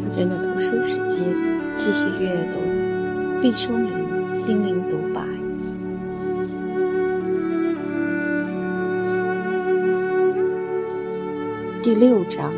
[0.00, 1.22] 就在那读书时间，
[1.76, 2.58] 继续阅读
[3.42, 3.92] 《毕淑敏
[4.24, 5.20] 心灵独白》
[11.82, 12.50] 第六章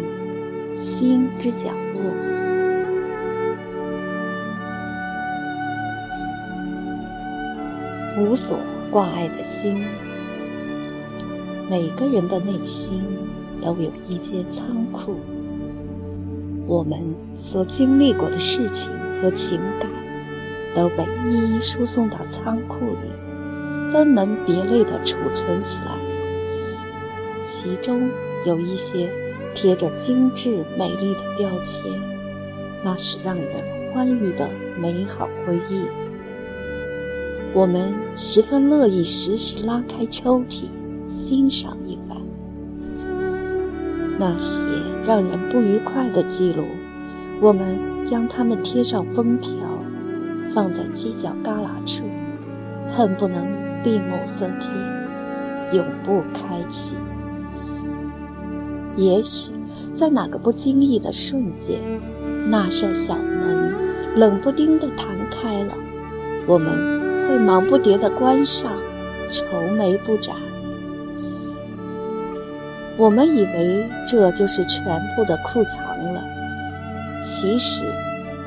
[0.73, 2.01] 《心之角落》，
[8.25, 8.57] 无所
[8.89, 9.83] 挂碍的心。
[11.69, 13.03] 每个人的内心
[13.61, 15.17] 都有一间仓库。
[16.67, 18.91] 我们所经历过的事情
[19.21, 19.91] 和情感，
[20.75, 25.97] 都被一一输送到仓库里，分门别类地储存起来。
[27.43, 28.09] 其中
[28.47, 29.11] 有一些
[29.55, 31.85] 贴着精致美丽的标签，
[32.85, 34.49] 那是让人欢愉的
[34.81, 35.83] 美好回忆。
[37.53, 40.69] 我们十分乐意时时拉开抽屉，
[41.07, 41.77] 欣赏。
[44.23, 44.63] 那些
[45.05, 46.63] 让人不愉快的记录，
[47.41, 49.53] 我们将它们贴上封条，
[50.55, 52.05] 放在犄角旮旯处，
[52.97, 53.45] 恨不能
[53.83, 54.71] 闭目塞听，
[55.77, 56.95] 永不开启。
[58.95, 59.51] 也许
[59.93, 61.81] 在哪个不经意的瞬间，
[62.49, 63.75] 那扇小门
[64.15, 65.75] 冷不丁地弹开了，
[66.47, 68.71] 我们会忙不迭地关上，
[69.33, 69.43] 愁
[69.77, 70.37] 眉不展。
[72.99, 74.85] 我们以为这就是全
[75.17, 76.23] 部的库藏了，
[77.25, 77.83] 其实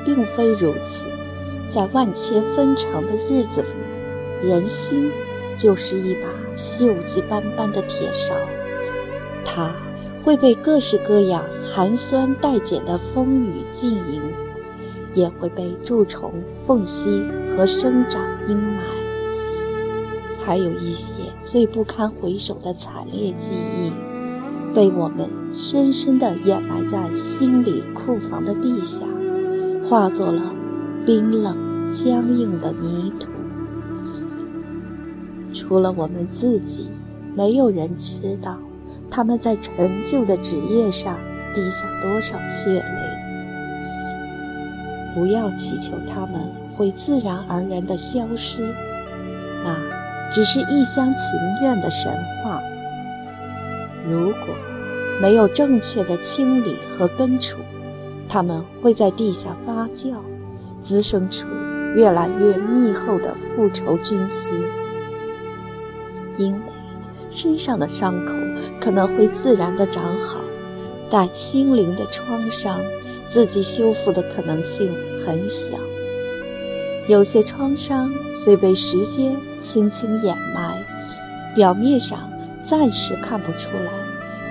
[0.04, 1.06] 并非如此。
[1.68, 5.10] 在万千纷长的日子里，人心
[5.58, 8.34] 就是一把锈迹斑斑的铁勺，
[9.44, 9.74] 它
[10.22, 11.42] 会被各式各样
[11.74, 14.22] 寒酸带碱的风雨浸淫，
[15.12, 16.32] 也会被蛀虫
[16.64, 18.80] 缝隙和生长阴霾，
[20.44, 23.92] 还有一些最不堪回首的惨烈记忆。
[24.76, 29.06] 被我们深深地掩埋在心里库房的地下，
[29.82, 30.52] 化作了
[31.06, 31.56] 冰冷
[31.90, 33.30] 僵硬的泥土。
[35.54, 36.90] 除了我们自己，
[37.34, 38.58] 没有人知道
[39.10, 41.16] 他们在陈旧的纸页上
[41.54, 43.16] 滴下多少血泪。
[45.14, 48.60] 不要祈求他们会自然而然地消失，
[49.64, 49.74] 那
[50.34, 52.12] 只是一厢情愿的神
[52.44, 52.55] 话。
[54.08, 54.54] 如果
[55.20, 57.58] 没有正确的清理和根除，
[58.28, 60.16] 它们会在地下发酵，
[60.82, 61.46] 滋生出
[61.94, 64.56] 越来越密厚的复仇菌丝。
[66.38, 66.60] 因为
[67.30, 68.34] 身上的伤口
[68.78, 70.38] 可能会自然的长好，
[71.10, 72.80] 但心灵的创伤，
[73.28, 75.76] 自己修复的可能性很小。
[77.08, 80.84] 有些创伤虽被时间轻轻掩埋，
[81.54, 82.18] 表面上
[82.66, 83.92] 暂时看不出来。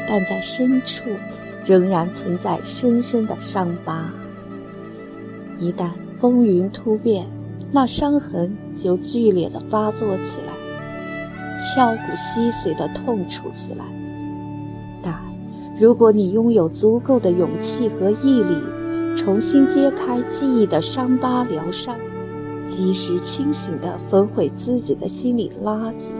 [0.08, 1.04] 但在深处，
[1.66, 4.14] 仍然存在深深的伤疤。
[5.60, 5.90] 一旦
[6.20, 7.26] 风云突变，
[7.72, 10.54] 那伤痕就剧烈的发作起来，
[11.60, 13.84] 敲骨吸髓的痛楚起来。
[15.02, 15.20] 但
[15.76, 18.56] 如果你拥有足够的勇气和毅力，
[19.18, 21.96] 重新揭开记忆的伤疤疗伤，
[22.68, 26.12] 及时清醒的焚毁自己的心理垃圾，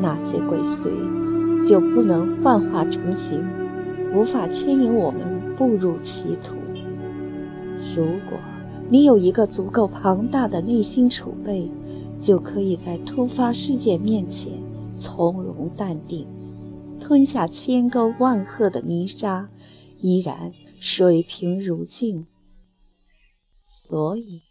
[0.00, 0.90] 那些鬼祟。
[1.64, 3.44] 就不能幻化成形，
[4.14, 5.20] 无法牵引我们
[5.56, 6.54] 步入歧途。
[7.92, 8.38] 如果
[8.88, 11.68] 你有一个足够庞大的内心储备，
[12.20, 14.52] 就可以在突发事件面前
[14.96, 16.28] 从容淡定，
[17.00, 19.48] 吞下千沟万壑的泥沙，
[19.98, 22.28] 依然水平如镜。
[23.64, 24.42] 所以，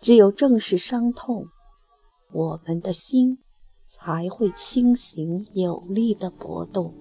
[0.00, 1.46] 只有正视伤痛，
[2.32, 3.38] 我们的心。
[3.90, 6.92] 才会清醒有力的搏动。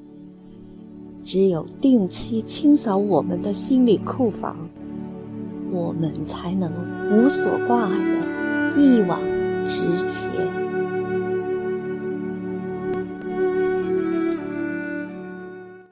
[1.21, 4.69] 只有定期清扫我们的心理库房，
[5.69, 6.71] 我们才能
[7.11, 9.36] 无所挂碍的一往。